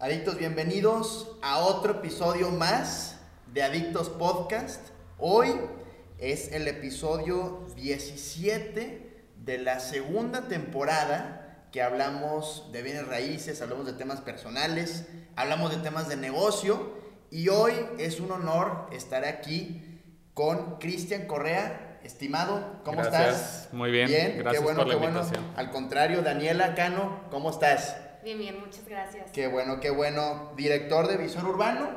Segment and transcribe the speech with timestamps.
[0.00, 3.18] Adictos, bienvenidos a otro episodio más
[3.52, 4.80] de Adictos Podcast.
[5.18, 5.50] Hoy
[6.16, 13.92] es el episodio 17 de la segunda temporada que hablamos de bienes raíces, hablamos de
[13.92, 16.94] temas personales, hablamos de temas de negocio
[17.30, 20.00] y hoy es un honor estar aquí
[20.32, 21.98] con Cristian Correa.
[22.02, 23.34] Estimado, ¿cómo Gracias.
[23.34, 23.74] estás?
[23.74, 24.08] Muy bien.
[24.08, 25.18] Gracias qué bueno, por la qué bueno.
[25.18, 25.52] invitación.
[25.56, 27.94] Al contrario, Daniela Cano, ¿cómo estás?
[28.22, 29.30] Bien, bien, muchas gracias.
[29.30, 30.52] Qué bueno, qué bueno.
[30.54, 31.88] Director de Visor Urbano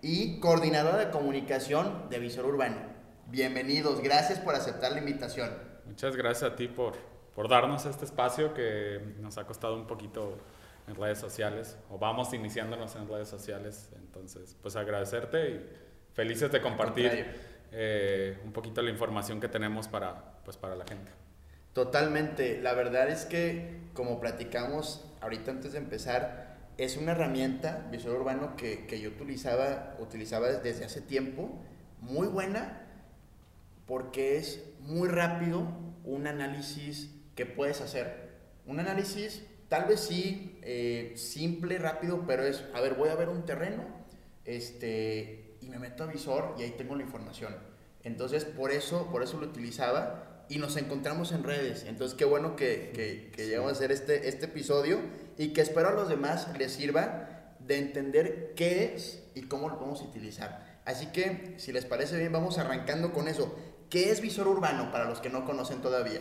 [0.00, 2.76] y coordinadora de comunicación de Visor Urbano.
[3.26, 5.50] Bienvenidos, gracias por aceptar la invitación.
[5.84, 6.94] Muchas gracias a ti por,
[7.34, 10.38] por darnos este espacio que nos ha costado un poquito
[10.86, 13.90] en redes sociales, o vamos iniciándonos en redes sociales.
[13.96, 15.66] Entonces, pues agradecerte y
[16.14, 17.26] felices de compartir
[17.72, 21.10] eh, un poquito la información que tenemos para, pues, para la gente.
[21.72, 28.18] Totalmente, la verdad es que como platicamos ahorita antes de empezar, es una herramienta Visor
[28.18, 31.50] Urbano que, que yo utilizaba, utilizaba desde hace tiempo,
[32.00, 32.86] muy buena,
[33.86, 35.66] porque es muy rápido
[36.04, 38.32] un análisis que puedes hacer.
[38.66, 43.28] Un análisis tal vez sí, eh, simple, rápido, pero es, a ver, voy a ver
[43.28, 43.84] un terreno
[44.44, 47.54] este, y me meto a visor y ahí tengo la información.
[48.02, 51.84] Entonces, por eso, por eso lo utilizaba y nos encontramos en redes.
[51.84, 52.92] Entonces, qué bueno que,
[53.34, 55.00] que, llegamos a hacer este, este episodio
[55.38, 59.78] y que espero a los demás les sirva de entender qué es y cómo lo
[59.78, 60.80] podemos utilizar.
[60.84, 63.56] Así que, si les parece bien, vamos arrancando con eso.
[63.88, 66.20] ¿Qué es visor urbano para los que no conocen todavía?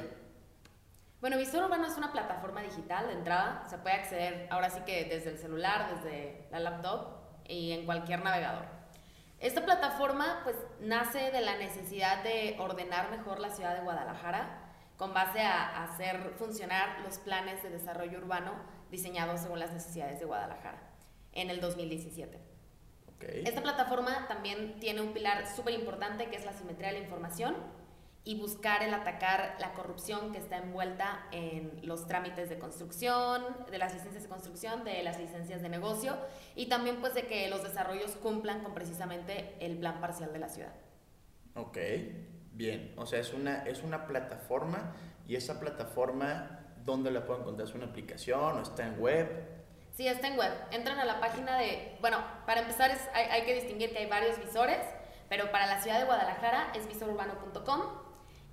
[1.19, 3.67] Bueno, Visor Urbano es una plataforma digital de entrada.
[3.69, 7.09] Se puede acceder ahora sí que desde el celular, desde la laptop
[7.47, 8.65] y en cualquier navegador.
[9.41, 14.59] Esta plataforma pues nace de la necesidad de ordenar mejor la ciudad de Guadalajara
[14.97, 18.51] con base a hacer funcionar los planes de desarrollo urbano
[18.91, 20.77] diseñados según las necesidades de Guadalajara
[21.33, 22.39] en el 2017.
[23.15, 23.43] Okay.
[23.43, 27.55] Esta plataforma también tiene un pilar súper importante que es la simetría de la información
[28.23, 33.77] y buscar el atacar la corrupción que está envuelta en los trámites de construcción, de
[33.79, 36.15] las licencias de construcción, de las licencias de negocio
[36.55, 40.49] y también pues de que los desarrollos cumplan con precisamente el plan parcial de la
[40.49, 40.73] ciudad.
[41.55, 41.77] Ok,
[42.53, 42.93] bien.
[42.97, 44.93] O sea, es una, es una plataforma
[45.27, 47.67] y esa plataforma, ¿dónde la puedo encontrar?
[47.67, 49.47] ¿Es una aplicación o está en web?
[49.93, 50.51] Sí, está en web.
[50.69, 54.05] Entran a la página de, bueno, para empezar es, hay, hay que distinguir que hay
[54.05, 54.79] varios visores,
[55.27, 58.00] pero para la ciudad de Guadalajara es visorurbano.com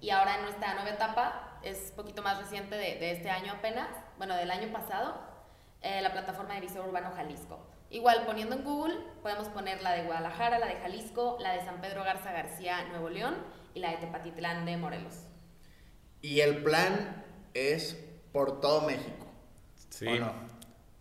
[0.01, 3.89] y ahora en nuestra nueva etapa, es poquito más reciente de, de este año apenas,
[4.17, 5.21] bueno, del año pasado,
[5.83, 7.59] eh, la plataforma de Visor Urbano Jalisco.
[7.91, 11.81] Igual poniendo en Google podemos poner la de Guadalajara, la de Jalisco, la de San
[11.81, 13.35] Pedro Garza García, Nuevo León
[13.75, 15.15] y la de Tepatitlán de Morelos.
[16.21, 17.95] Y el plan es
[18.33, 19.27] por todo México.
[19.89, 20.33] Sí, ¿O no?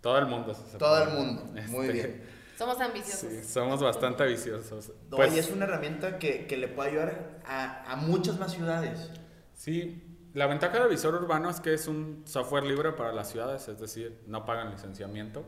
[0.02, 0.54] todo el mundo.
[0.54, 1.44] se Todo el mundo.
[1.68, 2.37] Muy Este, bien.
[2.58, 3.30] Somos ambiciosos.
[3.32, 4.92] Sí, somos bastante viciosos.
[5.10, 8.54] No, Pues, y es una herramienta que, que le puede ayudar a, a muchas más
[8.54, 9.12] ciudades.
[9.54, 10.04] Sí,
[10.34, 13.80] la ventaja de Visor Urbano es que es un software libre para las ciudades, es
[13.80, 15.46] decir, no pagan licenciamiento.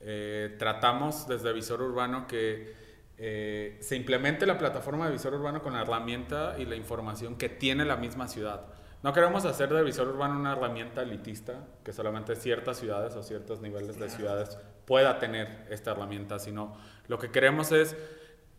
[0.00, 2.74] Eh, tratamos desde Visor Urbano que
[3.18, 7.48] eh, se implemente la plataforma de Visor Urbano con la herramienta y la información que
[7.48, 8.66] tiene la misma ciudad.
[9.02, 13.62] No queremos hacer de Visor Urbano una herramienta elitista que solamente ciertas ciudades o ciertos
[13.62, 16.76] niveles de ciudades pueda tener esta herramienta, sino
[17.08, 17.96] lo que queremos es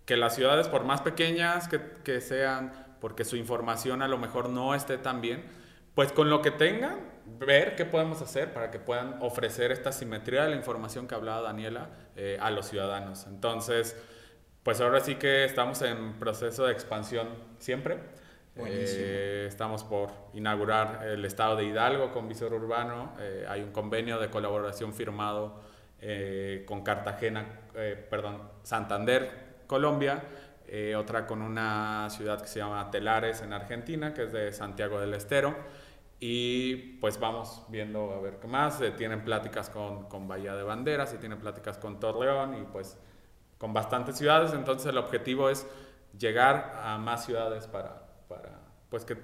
[0.05, 1.69] que las ciudades, por más pequeñas
[2.03, 5.45] que, sean, porque su información a lo mejor no esté tan bien,
[5.93, 6.99] pues con lo que tengan,
[7.37, 11.41] ver qué podemos hacer para que puedan ofrecer esta simetría de la información que hablaba
[11.41, 13.27] Daniela eh, a los ciudadanos.
[13.27, 13.95] Entonces,
[14.63, 17.27] pues ahora sí que estamos en proceso de expansión
[17.59, 17.99] siempre.
[18.55, 23.13] Eh, estamos por inaugurar el estado de Hidalgo con Visor Urbano.
[23.19, 25.61] Eh, hay un convenio de colaboración firmado
[25.99, 27.45] eh, con Cartagena,
[27.75, 30.23] eh, perdón, Santander, Colombia.
[30.73, 34.99] eh, otra con una ciudad que se llama Telares en Argentina, que es de Santiago
[35.01, 35.53] del Estero.
[36.19, 38.79] Y pues vamos viendo a ver qué más.
[38.81, 42.97] Eh, tienen pláticas con, con Bahía de Banderas y tienen pláticas con Torreón y pues
[43.57, 44.53] con bastantes ciudades.
[44.53, 45.67] Entonces el objetivo es
[46.17, 48.00] llegar a más ciudades para,
[48.31, 49.15] para pues que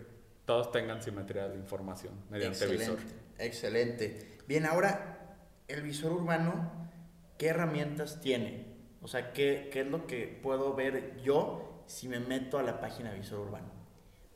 [0.45, 3.00] todos tengan simetría de información mediante excelente, visor.
[3.39, 4.38] excelente.
[4.48, 5.36] Bien, ahora,
[5.68, 6.89] el visor urbano,
[7.38, 8.65] ¿qué herramientas tiene?
[9.01, 12.80] O sea, ¿qué, qué es lo que puedo ver yo si me meto a la
[12.80, 13.77] página visor urbano?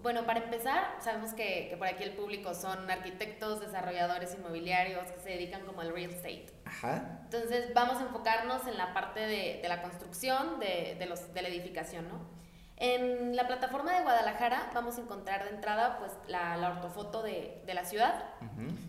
[0.02, 5.20] Bueno, para empezar, sabemos que, que por aquí el público son arquitectos, desarrolladores inmobiliarios que
[5.20, 6.48] se dedican como al real estate.
[6.66, 7.22] Ajá.
[7.26, 11.42] Entonces vamos a enfocarnos en la parte de, de la construcción de, de los, de
[11.42, 12.41] la edificación, ¿no?
[12.84, 17.62] En la plataforma de Guadalajara vamos a encontrar de entrada pues la, la ortofoto de,
[17.64, 18.24] de, la ciudad.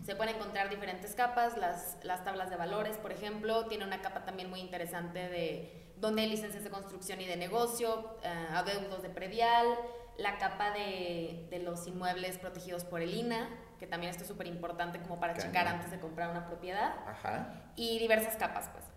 [0.03, 3.67] Se pueden encontrar diferentes capas, las, las tablas de valores, por ejemplo.
[3.67, 8.17] Tiene una capa también muy interesante de donde hay licencias de construcción y de negocio,
[8.23, 9.67] uh, adeudos de predial,
[10.17, 13.47] la capa de, de, los inmuebles protegidos por el INA,
[13.77, 16.95] que también esto es súper importante como para checar antes de comprar una propiedad.
[17.07, 17.61] Ajá.
[17.75, 18.92] Y diversas capas, pues.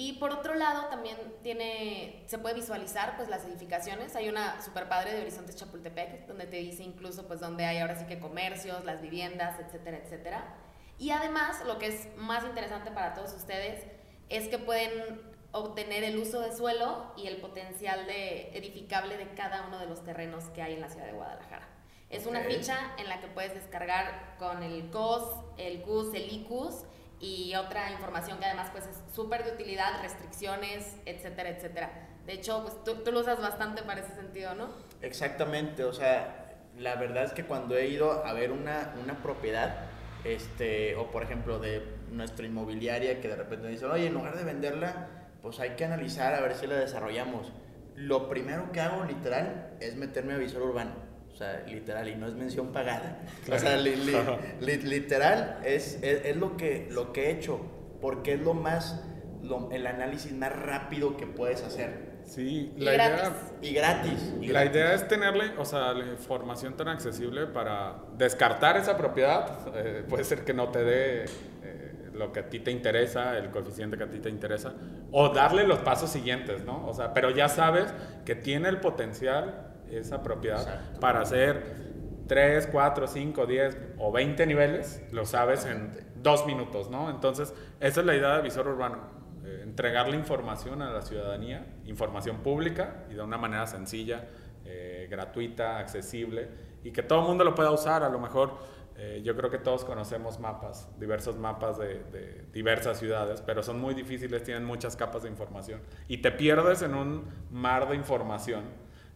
[0.00, 4.16] Y por otro lado, también tiene, se puede visualizar pues las edificaciones.
[4.16, 7.96] Hay una super padre de Horizontes Chapultepec, donde te dice incluso pues dónde hay ahora
[7.96, 10.54] sí que comercios, las viviendas, etcétera, etcétera.
[10.96, 13.84] Y además, lo que es más interesante para todos ustedes
[14.30, 15.20] es que pueden
[15.52, 20.02] obtener el uso de suelo y el potencial de edificable de cada uno de los
[20.02, 21.68] terrenos que hay en la ciudad de Guadalajara.
[22.08, 22.40] Es okay.
[22.40, 26.86] una ficha en la que puedes descargar con el COS, el CUS, el ICUS
[27.20, 31.90] y otra información que además pues es súper de utilidad, restricciones, etcétera, etcétera.
[32.26, 34.68] De hecho, pues tú, tú, lo usas bastante para ese sentido, ¿no?
[35.02, 39.86] Exactamente, o sea, la verdad es que cuando he ido a ver una, una propiedad,
[40.24, 44.36] este, o por ejemplo de nuestra inmobiliaria que de repente me dicen, oye, en lugar
[44.36, 45.08] de venderla,
[45.42, 47.52] pues hay que analizar a ver si la desarrollamos.
[47.96, 51.09] Lo primero que hago literal es meterme a visor urbano
[51.40, 53.18] sea, literal, y no es mención pagada.
[53.50, 54.14] O sea, li, li,
[54.60, 57.60] li, literal es, es, es, lo, que, lo que he hecho,
[58.00, 59.02] porque es lo más,
[59.42, 62.10] lo, el análisis más rápido que puedes hacer.
[62.24, 63.20] Sí, y la gratis.
[63.20, 63.32] idea...
[63.62, 64.34] Y gratis.
[64.40, 64.76] Y la gratis.
[64.76, 69.66] idea es tenerle, o sea, la información tan accesible para descartar esa propiedad.
[69.74, 73.50] Eh, puede ser que no te dé eh, lo que a ti te interesa, el
[73.50, 74.74] coeficiente que a ti te interesa,
[75.10, 76.86] o darle los pasos siguientes, ¿no?
[76.86, 77.92] O sea, pero ya sabes
[78.24, 81.00] que tiene el potencial esa propiedad Exacto.
[81.00, 81.90] para hacer
[82.30, 85.90] 3, 4, 5, 10 o 20 niveles, lo sabes en
[86.22, 87.10] dos minutos, ¿no?
[87.10, 88.98] Entonces, esa es la idea de visor urbano,
[89.44, 94.28] eh, entregarle información a la ciudadanía, información pública y de una manera sencilla,
[94.64, 96.48] eh, gratuita, accesible
[96.84, 98.04] y que todo el mundo lo pueda usar.
[98.04, 98.58] A lo mejor
[98.96, 103.80] eh, yo creo que todos conocemos mapas, diversos mapas de, de, diversas ciudades, pero son
[103.80, 108.62] muy difíciles, tienen muchas capas de información y te pierdes en un mar de información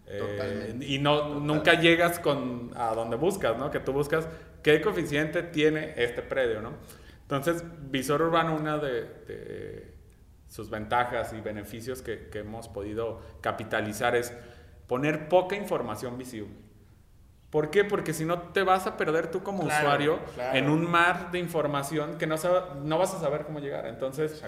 [0.06, 3.70] eh, y no, nunca llegas con a donde buscas, ¿no?
[3.70, 4.28] Que tú buscas
[4.62, 6.72] qué coeficiente tiene este predio, ¿no?
[7.22, 9.94] Entonces, Visor Urbano, una de, de
[10.48, 14.32] sus ventajas y beneficios que, que, hemos podido capitalizar es
[14.86, 16.54] poner poca información visible.
[17.48, 17.84] ¿Por qué?
[17.84, 20.58] Porque si no te vas a perder tú como claro, usuario claro.
[20.58, 22.34] en un mar de información que no,
[22.82, 23.86] no vas a saber cómo llegar.
[23.86, 24.42] Entonces,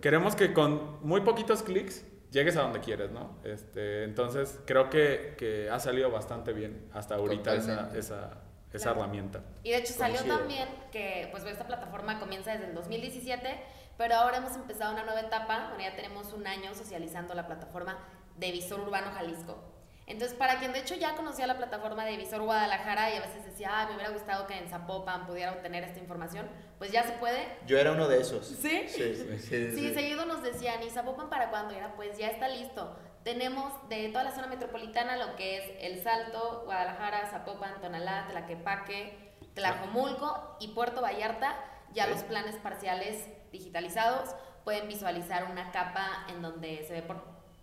[0.00, 3.38] queremos que con muy poquitos clics llegues a donde quieres, ¿no?
[3.44, 8.38] Este, entonces, creo que, que ha salido bastante bien hasta ahorita esa, esa,
[8.72, 9.00] esa claro.
[9.00, 9.42] herramienta.
[9.62, 10.38] Y de hecho salió Coincido.
[10.38, 13.60] también que pues esta plataforma comienza desde el 2017,
[13.98, 17.98] pero ahora hemos empezado una nueva etapa, bueno, ya tenemos un año socializando la plataforma
[18.36, 19.71] de Visor Urbano Jalisco.
[20.06, 23.44] Entonces, para quien de hecho ya conocía la plataforma de Visor Guadalajara y a veces
[23.44, 27.12] decía, ah, me hubiera gustado que en Zapopan pudiera obtener esta información, pues ya se
[27.12, 27.46] puede.
[27.66, 28.46] Yo era uno de esos.
[28.46, 28.88] ¿Sí?
[28.88, 29.70] Sí, sí, sí.
[29.70, 31.74] sí seguido nos decían, ¿y Zapopan para cuándo?
[31.74, 32.96] Era, pues ya está listo.
[33.22, 39.36] Tenemos de toda la zona metropolitana lo que es El Salto, Guadalajara, Zapopan, Tonalá, Tlaquepaque,
[39.54, 41.56] Tlajomulco y Puerto Vallarta,
[41.92, 44.34] ya los planes parciales digitalizados.
[44.64, 47.22] Pueden visualizar una capa en donde se ve por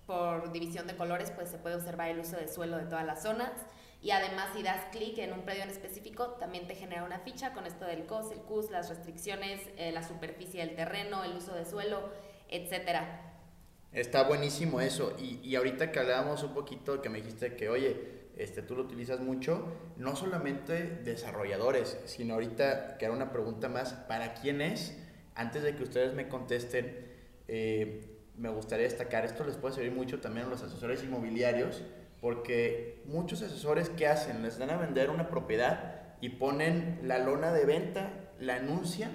[0.09, 3.21] por división de colores, pues se puede observar el uso de suelo de todas las
[3.21, 3.51] zonas.
[4.01, 7.53] Y además, si das clic en un predio en específico, también te genera una ficha
[7.53, 11.53] con esto del COS, el CUS, las restricciones, eh, la superficie del terreno, el uso
[11.53, 12.09] de suelo,
[12.49, 13.35] etcétera.
[13.91, 15.15] Está buenísimo eso.
[15.19, 18.81] Y, y ahorita que hablábamos un poquito, que me dijiste que, oye, este, tú lo
[18.81, 19.63] utilizas mucho,
[19.97, 24.97] no solamente desarrolladores, sino ahorita que era una pregunta más, ¿para quién es?
[25.35, 27.05] Antes de que ustedes me contesten,
[27.47, 28.08] eh,
[28.39, 31.83] me gustaría destacar, esto les puede servir mucho también a los asesores inmobiliarios,
[32.21, 37.51] porque muchos asesores que hacen, les dan a vender una propiedad y ponen la lona
[37.51, 39.11] de venta, la anuncian,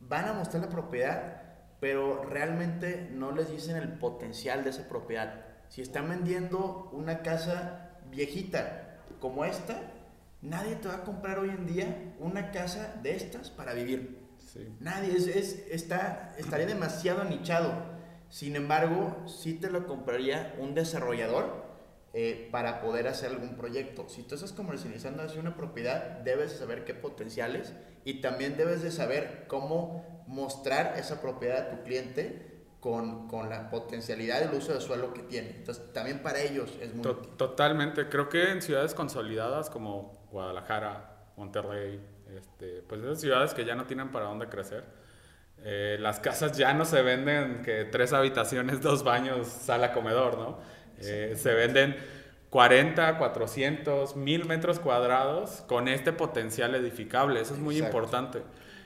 [0.00, 1.42] van a mostrar la propiedad,
[1.80, 5.44] pero realmente no les dicen el potencial de esa propiedad.
[5.68, 9.82] Si están vendiendo una casa viejita como esta,
[10.40, 14.18] nadie te va a comprar hoy en día una casa de estas para vivir.
[14.38, 14.66] Sí.
[14.80, 17.95] Nadie, es, es, está, estaría demasiado nichado.
[18.28, 21.66] Sin embargo, sí te lo compraría un desarrollador
[22.12, 24.08] eh, para poder hacer algún proyecto.
[24.08, 28.82] Si tú estás comercializando así una propiedad, debes de saber qué potenciales y también debes
[28.82, 34.72] de saber cómo mostrar esa propiedad a tu cliente con, con la potencialidad del uso
[34.72, 35.50] de suelo que tiene.
[35.50, 37.02] Entonces, también para ellos es muy
[37.36, 38.08] Totalmente.
[38.08, 42.00] Creo que en ciudades consolidadas como Guadalajara, Monterrey,
[42.34, 44.84] este, pues esas ciudades que ya no tienen para dónde crecer,
[45.64, 50.58] eh, las casas ya no se venden que tres habitaciones, dos baños, sala, comedor, ¿no?
[50.98, 51.96] Eh, se venden
[52.50, 57.40] 40, 400, 1000 metros cuadrados con este potencial edificable.
[57.40, 57.96] Eso es muy Exacto.
[57.98, 58.42] importante.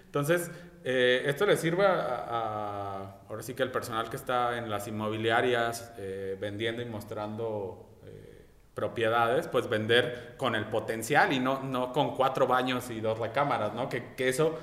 [0.07, 0.51] Entonces,
[0.85, 4.89] eh, esto le sirve a, a- ahora sí que el personal que está en las
[4.89, 11.93] inmobiliarias eh, vendiendo y mostrando eh, propiedades, pues vender con el potencial y no, no
[11.93, 13.89] con cuatro baños y dos recámaras, ¿no?
[13.89, 14.59] Que, que eso,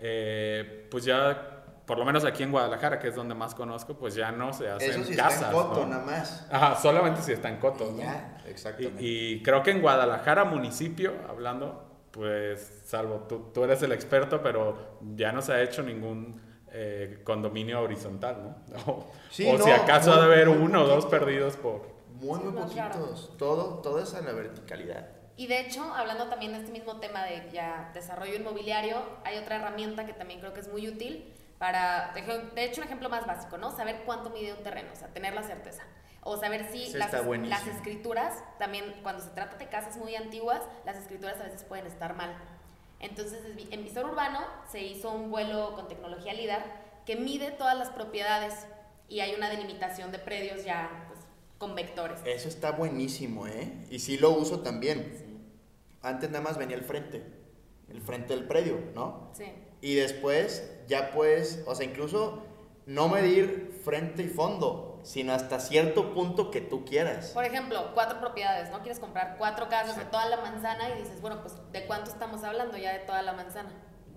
[0.00, 4.14] eh, pues ya, por lo menos aquí en Guadalajara, que es donde más conozco, pues
[4.14, 5.86] ya no se hacen Eso sí casas, está en Coto, ¿no?
[5.86, 6.46] nada más.
[6.50, 7.98] Ajá, solamente si está en Coto, Y ¿no?
[8.02, 9.02] ya, exactamente.
[9.02, 14.42] Y, y creo que en Guadalajara, municipio, hablando, pues, salvo tú, tú eres el experto,
[14.42, 16.40] pero ya no se ha hecho ningún
[16.70, 18.36] eh, condominio horizontal,
[18.68, 18.76] ¿no?
[18.86, 21.96] O, Sí, o no, si acaso muy- ha de haber uno o dos perdidos por...
[22.20, 23.34] Muy, muy poquitos.
[23.38, 25.06] Todo, todo es a la verticalidad.
[25.38, 29.54] Y de hecho, hablando también de este mismo tema de ya desarrollo inmobiliario, hay otra
[29.54, 33.56] herramienta que también creo que es muy útil para, de hecho, un ejemplo más básico,
[33.56, 33.70] ¿no?
[33.70, 35.84] Saber cuánto mide un terreno, o sea, tener la certeza.
[36.24, 40.96] O saber si las, las escrituras, también cuando se trata de casas muy antiguas, las
[40.96, 42.36] escrituras a veces pueden estar mal.
[42.98, 43.40] Entonces,
[43.70, 46.64] en Visor Urbano se hizo un vuelo con tecnología LIDAR
[47.06, 48.66] que mide todas las propiedades
[49.08, 51.20] y hay una delimitación de predios ya pues,
[51.58, 52.18] con vectores.
[52.24, 53.72] Eso está buenísimo, ¿eh?
[53.88, 55.27] Y sí lo uso también.
[56.02, 57.24] Antes nada más venía el frente,
[57.88, 59.30] el frente del predio, ¿no?
[59.32, 59.44] Sí.
[59.80, 62.44] Y después ya puedes, o sea, incluso
[62.86, 67.30] no medir frente y fondo, sino hasta cierto punto que tú quieras.
[67.34, 68.80] Por ejemplo, cuatro propiedades, ¿no?
[68.80, 72.42] Quieres comprar cuatro casas de toda la manzana y dices, bueno, pues ¿de cuánto estamos
[72.44, 73.70] hablando ya de toda la manzana?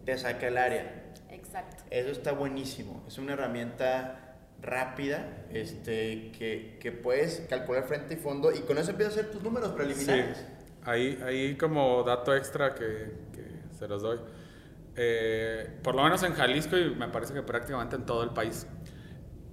[0.06, 1.12] Te saca el área.
[1.30, 1.84] Exacto.
[1.90, 3.04] Eso está buenísimo.
[3.08, 8.92] Es una herramienta rápida este, que, que puedes calcular frente y fondo y con eso
[8.92, 10.46] empiezas a hacer tus números Sí, preliminares.
[10.86, 14.20] Ahí, ahí como dato extra que, que se los doy.
[14.96, 18.68] Eh, por lo menos en Jalisco y me parece que prácticamente en todo el país,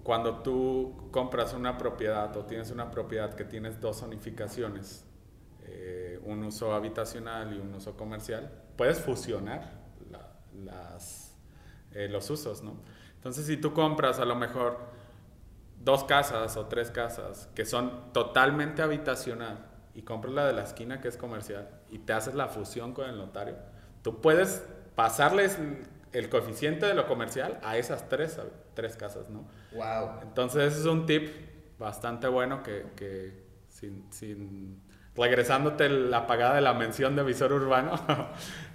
[0.02, 5.04] cuando tú compras una propiedad o tienes una propiedad que tienes dos zonificaciones,
[5.62, 9.80] eh, un uso habitacional y un uso comercial, puedes fusionar
[10.10, 10.32] la-
[10.64, 11.36] las,
[11.92, 12.82] eh, los usos, ¿no?
[13.16, 14.78] Entonces, si tú compras a lo mejor
[15.82, 19.67] dos casas o tres casas que son totalmente habitacional
[19.98, 23.08] y compras la de la esquina que es comercial y te haces la fusión con
[23.10, 23.56] el notario,
[24.02, 24.62] tú puedes
[24.94, 25.58] pasarles
[26.12, 28.38] el coeficiente de lo comercial a esas tres,
[28.74, 29.48] tres casas, ¿no?
[29.72, 30.20] Wow.
[30.22, 31.28] Entonces ese es un tip
[31.78, 34.82] bastante bueno que, que sin, sin-
[35.16, 37.92] regresándote la pagada de la mención de visor urbano.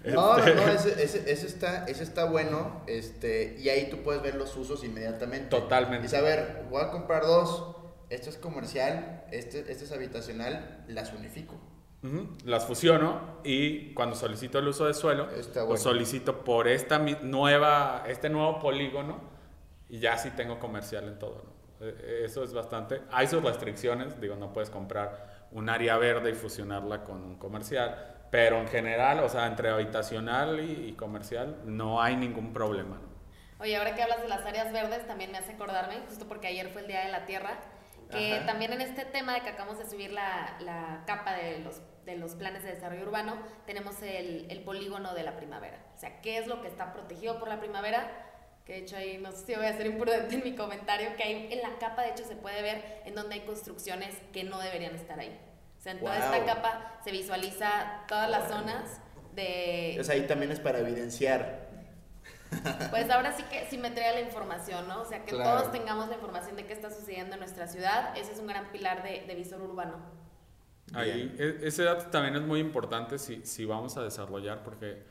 [0.05, 4.03] No, no, este, no, ese, ese, ese está, ese está bueno, este, y ahí tú
[4.03, 5.47] puedes ver los usos inmediatamente.
[5.47, 6.07] Totalmente.
[6.07, 7.77] Y saber, voy a comprar dos,
[8.13, 11.55] esto es comercial, este, este es habitacional, las unifico.
[12.03, 15.77] Ujú, Las fusiono y cuando solicito el uso de suelo, Está pues bueno.
[15.77, 19.21] solicito por esta nueva, este nuevo polígono
[19.87, 21.43] y ya sí tengo comercial en todo.
[21.79, 21.85] ¿no?
[21.87, 23.01] Eh, eh, Eso es bastante.
[23.11, 28.25] Hay sus restricciones, digo, no puedes comprar un área verde y fusionarla con un comercial,
[28.31, 32.97] pero en general, o sea, entre habitacional y, y comercial, no hay ningún problema.
[32.97, 33.13] ¿no?
[33.63, 36.67] Oye, ahora que hablas de las áreas verdes, también me hace acordarme, justo porque ayer
[36.69, 37.59] fue el Día de la Tierra,
[38.13, 38.45] que Ajá.
[38.45, 42.15] también en este tema de que acabamos de subir la, la capa de los, de
[42.15, 45.79] los planes de desarrollo urbano, tenemos el, el polígono de la primavera.
[45.95, 48.29] O sea, ¿qué es lo que está protegido por la primavera?
[48.65, 51.23] Que de hecho ahí, no sé si voy a ser imprudente en mi comentario, que
[51.23, 54.59] ahí en la capa de hecho se puede ver en donde hay construcciones que no
[54.59, 55.37] deberían estar ahí.
[55.77, 56.33] O sea, en toda Guau.
[56.33, 59.01] esta capa se visualiza todas las zonas
[59.35, 59.89] de...
[59.91, 61.62] Entonces ahí también es para evidenciar.
[62.89, 65.01] Pues ahora sí que simetría la información, ¿no?
[65.01, 65.59] O sea, que Claro.
[65.61, 68.15] todos tengamos la información de qué está sucediendo en nuestra ciudad.
[68.17, 69.95] Ese es un gran pilar de, de visor urbano.
[70.93, 75.01] Ahí, e- ese dato también es muy importante si, si vamos a desarrollar, porque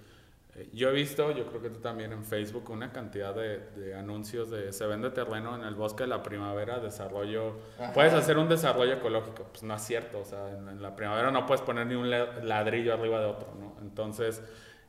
[0.54, 3.94] eh, yo he visto, yo creo que tú también en Facebook, una cantidad de, de
[3.94, 7.92] anuncios de se vende terreno en el bosque de la primavera, desarrollo, Ajá.
[7.94, 11.30] puedes hacer un desarrollo ecológico, pues no es cierto, o sea, en, en la primavera
[11.32, 13.74] no puedes poner ni un la- ladrillo arriba de otro, ¿no?
[13.80, 14.42] Entonces,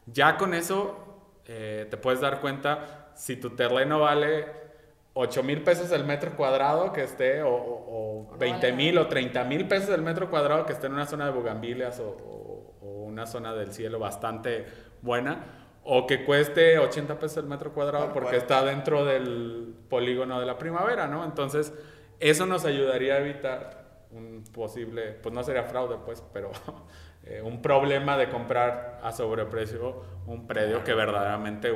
[0.06, 1.13] ya con eso
[1.48, 4.46] eh, te puedes dar cuenta si tu terreno vale
[5.14, 8.98] 8 mil pesos el metro cuadrado que esté, o, o, o No 20 vale mil
[8.98, 12.08] o 30 mil pesos el metro cuadrado que esté en una zona de bugambilias o,
[12.10, 14.66] o- una zona del cielo bastante
[15.04, 15.44] buena,
[15.84, 20.58] o que cueste 80 pesos el metro cuadrado porque está dentro del polígono de la
[20.58, 21.24] primavera, ¿no?
[21.24, 21.74] Entonces,
[22.20, 26.52] eso nos ayudaría a evitar un posible, pues no sería fraude, pues, pero
[27.26, 31.74] eh, un problema de comprar a sobreprecio un predio que verdaderamente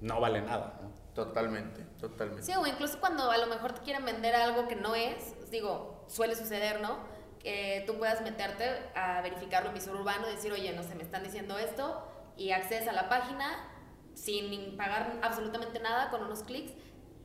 [0.00, 0.92] no vale nada, ¿no?
[1.14, 2.42] Totalmente, totalmente.
[2.42, 6.06] Sí, o incluso cuando a lo mejor te quieren vender algo que no es, digo,
[6.08, 6.98] suele suceder, ¿no?
[7.38, 11.02] Que tú puedas meterte a verificarlo en visor urbano y decir, oye, no sé, me
[11.02, 13.68] están diciendo esto, y accedes a la página
[14.14, 16.72] sin pagar absolutamente nada con unos clics,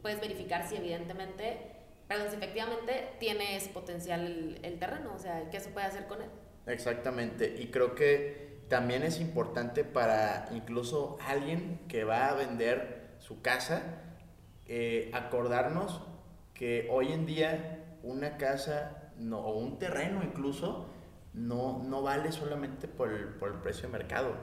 [0.02, 5.50] puedes verificar si evidentemente perdón, si efectivamente tiene ese potencial el, el terreno, o sea,
[5.50, 6.30] qué se puede hacer con él.
[6.68, 13.42] Exactamente, y creo que también es importante para incluso alguien que va a vender su
[13.42, 13.82] casa,
[14.66, 16.02] eh, acordarnos
[16.54, 20.88] que hoy en día una casa o un terreno incluso
[21.34, 24.34] no, no vale solamente por el, por el precio de mercado.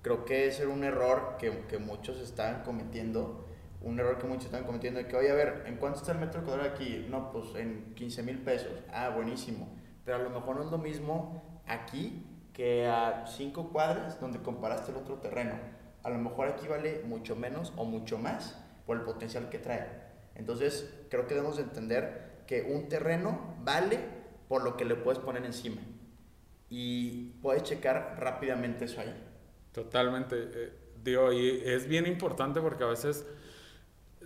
[0.00, 3.44] Creo que ese era un error que, que muchos estaban cometiendo
[3.82, 6.18] un error que muchos están cometiendo de que, oye, a ver, ¿en cuánto está el
[6.18, 7.06] metro cuadrado aquí?
[7.08, 8.72] No, pues en 15 mil pesos.
[8.90, 9.68] Ah, buenísimo.
[10.04, 14.90] Pero a lo mejor no es lo mismo aquí que a 5 cuadras donde comparaste
[14.90, 15.54] el otro terreno.
[16.02, 18.56] A lo mejor aquí vale mucho menos o mucho más
[18.86, 19.86] por el potencial que trae.
[20.34, 23.98] Entonces, creo que debemos entender que un terreno vale
[24.48, 25.82] por lo que le puedes poner encima.
[26.70, 29.14] Y puedes checar rápidamente eso ahí.
[29.72, 30.36] Totalmente.
[30.38, 33.26] Eh, digo, y es bien importante porque a veces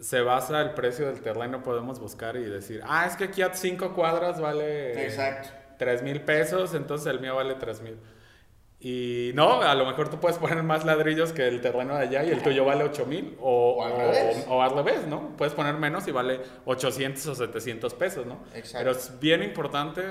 [0.01, 3.53] se basa el precio del terreno, podemos buscar y decir, ah, es que aquí a
[3.55, 5.60] cinco cuadras vale Exacto.
[5.81, 7.97] 3 mil pesos, entonces el mío vale 3 mil.
[8.79, 12.25] Y no, a lo mejor tú puedes poner más ladrillos que el terreno de allá
[12.25, 13.37] y el tuyo vale 8 mil.
[13.41, 14.47] O, O revés.
[14.49, 15.37] o al revés, ¿no?
[15.37, 18.45] Puedes poner menos y vale 800 o 700 pesos, ¿no?
[18.55, 18.79] Exacto.
[18.79, 20.03] Pero es bien importante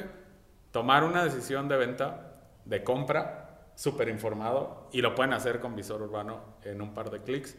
[0.71, 2.33] tomar una decisión de venta,
[2.65, 4.89] de compra, súper informado.
[4.91, 7.55] Y lo pueden hacer con visor urbano en un par de clics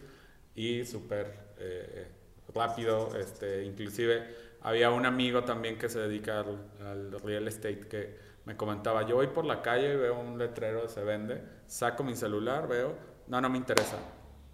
[0.54, 2.08] y súper eh,
[2.54, 3.16] rápido.
[3.16, 8.56] Este, inclusive había un amigo también que se dedica al, al real estate que me
[8.56, 12.66] comentaba, yo voy por la calle y veo un letrero se vende, saco mi celular,
[12.68, 12.94] veo,
[13.28, 13.96] no, no me interesa.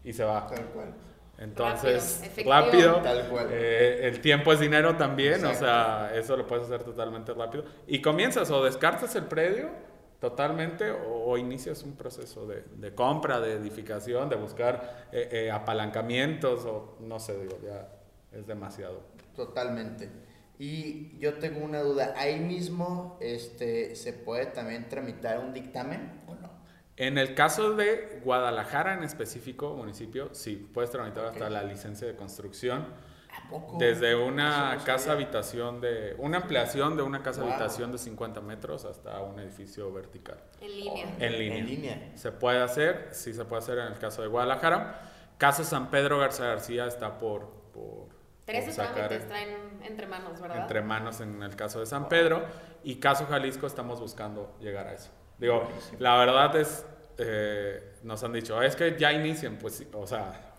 [0.05, 0.47] Y se va.
[0.47, 0.95] Tal cual.
[1.39, 2.97] Entonces, Rápido.
[3.03, 3.49] Tal cual.
[3.51, 5.57] eh, el tiempo es dinero también, Exacto.
[5.57, 7.65] o sea, eso lo puedes hacer totalmente rápido.
[7.87, 9.69] Y comienzas o descartas el predio
[10.21, 15.51] totalmente o, o inicias un proceso de, de compra, de edificación, de buscar eh, eh,
[15.51, 17.89] apalancamientos o no sé, digo, ya
[18.33, 19.01] es demasiado.
[19.37, 20.11] Totalmente.
[20.59, 26.35] Y yo tengo una duda, ahí mismo este, se puede también tramitar un dictamen o
[26.35, 26.51] no?
[26.97, 32.17] En el caso de Guadalajara en específico, municipio, sí, puedes tramitar hasta la licencia de
[32.17, 32.87] construcción.
[33.31, 33.77] ¿A poco?
[33.79, 37.51] Desde una no casa habitación de, una ampliación de una casa Wow.
[37.51, 40.39] habitación de 50 metros hasta un edificio vertical.
[40.63, 41.17] En línea.
[41.21, 41.59] En línea.
[41.59, 42.13] En línea.
[42.15, 45.13] Se puede hacer, sí se puede hacer en el caso de Guadalajara.
[45.37, 48.09] Caso San Pedro Garza García está por, por,
[48.47, 50.59] Sacar trámites traen entre manos, ¿verdad?
[50.59, 52.45] entre manos en el caso de San Pedro.
[52.85, 55.11] Y caso Jalisco estamos buscando llegar a eso.
[55.39, 55.99] Digo, Buenísimo.
[55.99, 56.87] la verdad es,
[57.19, 60.55] eh, nos han dicho, es que ya inicien, pues, o sea,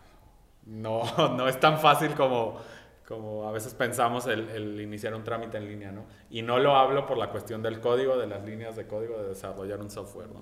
[0.65, 1.03] no,
[1.37, 2.59] no es tan fácil como,
[3.07, 6.05] como a veces pensamos el, el iniciar un trámite en línea, ¿no?
[6.29, 9.29] Y no lo hablo por la cuestión del código, de las líneas de código de
[9.29, 10.41] desarrollar un software, ¿no?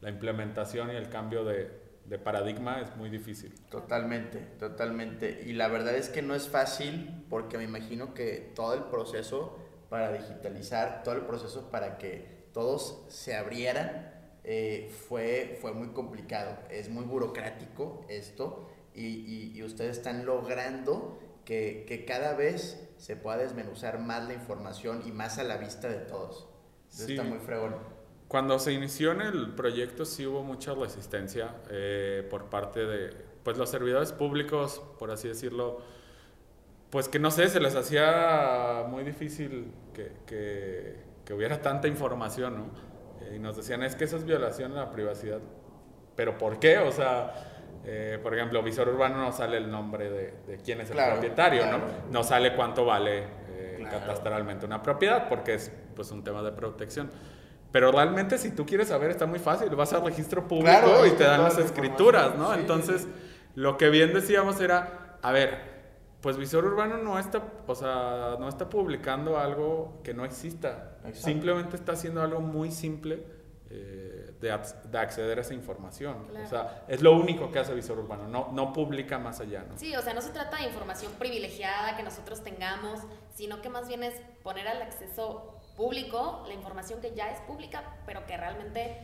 [0.00, 3.54] La implementación y el cambio de, de paradigma es muy difícil.
[3.70, 5.42] Totalmente, totalmente.
[5.46, 9.56] Y la verdad es que no es fácil porque me imagino que todo el proceso
[9.88, 14.12] para digitalizar, todo el proceso para que todos se abrieran,
[14.44, 16.56] eh, fue, fue muy complicado.
[16.70, 23.16] Es muy burocrático esto y, y- y ustedes están logrando que, que cada vez se
[23.16, 26.48] pueda desmenuzar más la información y más a la vista de todos.
[26.90, 27.12] Eso Sí.
[27.12, 27.76] está muy fregón.
[28.30, 33.10] Cuando se inició en el proyecto sí hubo mucha resistencia eh, por parte de
[33.42, 35.80] pues los servidores públicos, por así decirlo,
[36.90, 42.56] pues que no sé, se les hacía muy difícil que, que- que hubiera tanta información,
[42.56, 43.24] ¿no?
[43.26, 45.40] Eh, y nos decían, es que eso es violación a la privacidad.
[46.14, 46.78] ¿Pero por qué?
[46.78, 47.34] O sea,
[47.84, 51.14] eh, por ejemplo, Visor Urbano no sale el nombre de, de quién es el Claro,
[51.14, 51.78] propietario, claro.
[51.78, 52.12] ¿no?
[52.12, 53.98] No sale cuánto vale eh, Claro.
[53.98, 57.10] catastralmente una propiedad, porque es pues un tema de protección.
[57.72, 61.10] Pero realmente si tú quieres saber está muy fácil, vas al registro público Claro, y
[61.12, 62.52] te dan las la escrituras, ¿no?
[62.52, 63.08] sí, Entonces, sí.
[63.54, 65.70] lo que bien decíamos era, a ver,
[66.20, 70.96] pues Visor Urbano no está, o sea, no está publicando algo que no exista.
[70.98, 71.28] Exacto.
[71.28, 73.24] Simplemente está haciendo algo muy simple
[73.70, 76.26] eh, de acceder a esa información.
[76.28, 76.44] Claro.
[76.44, 79.78] O sea, es lo único que hace Visor Urbano, no, no publica más allá, ¿no?
[79.78, 83.00] Sí, o sea, no se trata de información privilegiada que nosotros tengamos,
[83.34, 87.82] sino que más bien es poner al acceso público la información que ya es pública,
[88.04, 88.98] pero que realmente,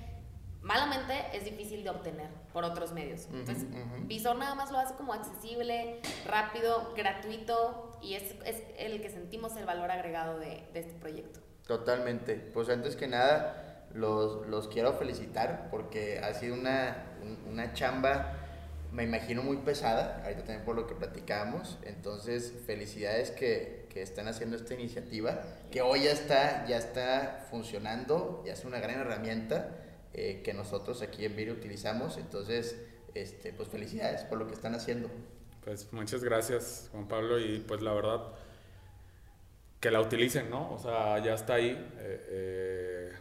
[0.60, 3.24] malamente, es difícil de obtener por otros medios.
[3.28, 3.66] Ujú, Entonces.
[4.06, 9.56] Visor nada más lo hace como accesible, rápido, gratuito, y es, es el que sentimos
[9.56, 11.40] el valor agregado de, de este proyecto.
[11.66, 12.34] Totalmente.
[12.34, 18.34] Pues antes que nada, los, los quiero felicitar porque ha sido una, un- una chamba,
[18.96, 21.78] me imagino, muy pesada, ahorita también por lo que platicábamos.
[21.82, 28.42] Entonces, felicidades que, que están haciendo esta iniciativa, que hoy ya está, ya está funcionando,
[28.46, 29.76] ya es una gran herramienta
[30.14, 32.16] eh, que nosotros aquí en Viri utilizamos.
[32.16, 32.80] Entonces,
[33.12, 35.10] este, pues felicidades por lo que están haciendo.
[35.62, 38.32] Pues muchas gracias, Juan Pablo, y pues la verdad,
[39.78, 40.72] que la utilicen, ¿no?
[40.72, 41.70] O sea, ya está ahí.
[41.98, 43.12] Eh, eh,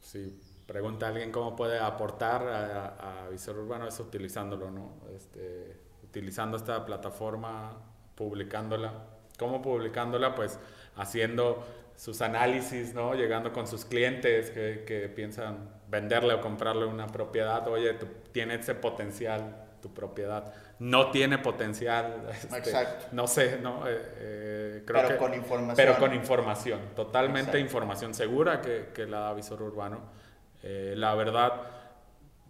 [0.00, 4.96] si pregunta a alguien cómo puede aportar a, a, Visor Urbano, es utilizándolo, ¿no?
[5.16, 7.72] Este, utilizando esta plataforma,
[8.14, 8.92] publicándola.
[9.38, 10.34] ¿Cómo publicándola?
[10.34, 10.60] Pues
[10.96, 13.14] haciendo sus análisis, ¿no?
[13.14, 17.66] Llegando con sus clientes que, que piensan venderle o comprarle una propiedad.
[17.68, 20.52] Oye, tú, tiene ese potencial tu propiedad.
[20.80, 22.28] No tiene potencial.
[22.30, 23.06] Este, Exacto.
[23.12, 23.88] No sé, ¿no?
[23.88, 25.76] Eh, eh, creo pero con información.
[25.76, 26.80] Pero con información.
[26.94, 30.27] Totalmente información segura que, que, la da Visor Urbano.
[30.62, 31.62] Eh, la verdad,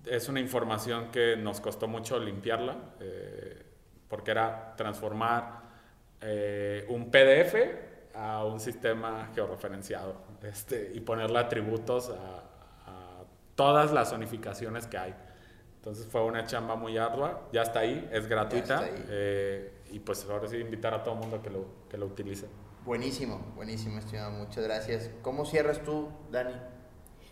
[0.04, 2.76] es una información que nos costó mucho limpiarla,
[4.08, 5.62] porque era transformar
[6.88, 7.54] un PDF
[8.14, 15.14] a un sistema georreferenciado este, y ponerle atributos a, a todas las zonificaciones que hay.
[15.78, 20.48] Entonces fue una chamba muy ardua, ya está ahí, es gratuita eh, y pues ahora
[20.48, 22.46] sí invitar a todo el mundo que lo, que lo utilice.
[22.84, 25.10] Buenísimo, buenísimo, estimado, muchas gracias.
[25.22, 26.54] ¿Cómo cierras tú, Dani?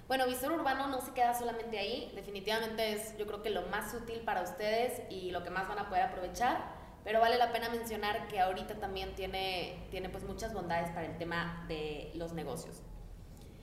[0.08, 3.92] Bueno, Visor Urbano no se queda solamente ahí, definitivamente es yo creo que lo más
[3.92, 7.68] útil para ustedes y lo que más van a poder aprovechar, pero vale la pena
[7.70, 12.82] mencionar que ahorita también tiene, tiene pues muchas bondades para el tema de los negocios.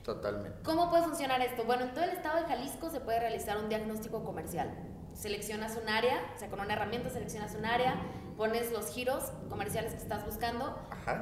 [0.03, 0.60] Totalmente.
[0.63, 1.63] ¿Cómo puede funcionar esto?
[1.63, 4.69] Bueno, en todo el estado de Jalisco se puede realizar un diagnóstico comercial.
[5.13, 7.95] Seleccionas un área, o sea, con una herramienta seleccionas un área,
[8.36, 10.77] pones los giros comerciales que estás buscando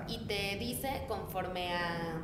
[0.07, 2.23] y te dice, conforme a,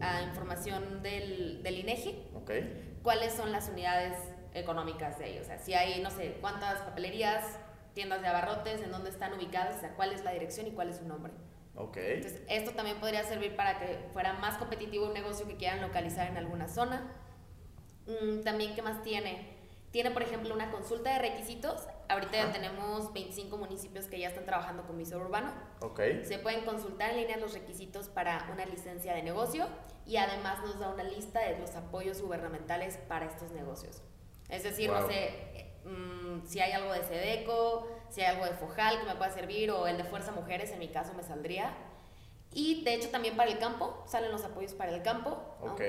[0.00, 2.98] a información del, del INEGI, okay.
[3.02, 4.14] cuáles son las unidades
[4.54, 5.42] económicas de ellos.
[5.42, 7.44] O sea, si hay, no sé, cuántas papelerías,
[7.94, 10.90] tiendas de abarrotes, en dónde están ubicadas, o sea, cuál es la dirección y cuál
[10.90, 11.32] es su nombre.
[12.16, 16.28] Entonces, esto también podría servir para que fuera más competitivo un negocio que quieran localizar
[16.28, 17.10] en alguna zona.
[18.06, 19.59] Mm, también, ¿qué más tiene?
[19.90, 21.86] Tiene, por ejemplo, una consulta de requisitos.
[22.08, 25.52] Ahorita ya tenemos 25 municipios que ya están trabajando con visor urbano.
[25.80, 26.24] Okay.
[26.24, 29.66] Se pueden consultar en línea los requisitos para una licencia de negocio
[30.06, 34.02] y además nos da una lista de los apoyos gubernamentales para estos negocios.
[34.48, 39.00] Es decir, no sé, Mm, si hay algo de Sedeco, si hay algo de Fojal
[39.00, 41.72] que me pueda servir, o el de Fuerza Mujeres, en mi caso me saldría.
[42.52, 45.56] Y de hecho también para el campo, salen los apoyos para el campo.
[45.60, 45.80] Ok.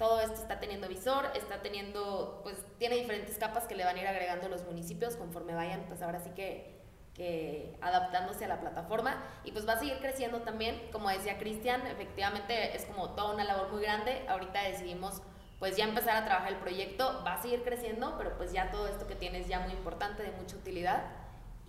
[0.00, 4.00] Todo esto está teniendo visor, está teniendo, pues tiene diferentes capas que le van a
[4.00, 6.80] ir agregando los municipios conforme vayan, pues ahora sí que,
[7.12, 9.22] que adaptándose a la plataforma.
[9.44, 13.44] Y pues va a seguir creciendo también, como decía Cristian, efectivamente es como toda una
[13.44, 14.22] labor muy grande.
[14.26, 15.20] Ahorita decidimos
[15.58, 18.88] pues ya empezar a trabajar el proyecto, va a seguir creciendo, pero pues ya todo
[18.88, 21.12] esto que tienes ya muy importante, de mucha utilidad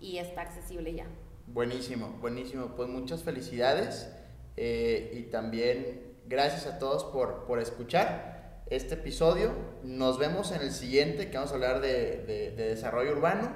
[0.00, 1.04] y está accesible ya.
[1.48, 2.68] Buenísimo, buenísimo.
[2.76, 4.10] Pues muchas felicidades
[4.56, 9.52] eh, y también gracias a todos por, por escuchar este episodio.
[9.82, 13.52] Nos vemos en el siguiente que vamos a hablar de, de, de desarrollo urbano.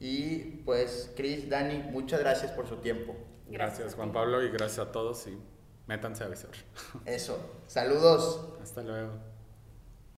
[0.00, 3.14] Y pues, Cris, Dani, muchas gracias por su tiempo.
[3.48, 5.38] Gracias, Juan Pablo, y gracias a todos y
[5.86, 6.50] métanse a visor.
[7.04, 7.38] Eso.
[7.66, 8.54] Saludos.
[8.62, 9.33] Hasta luego.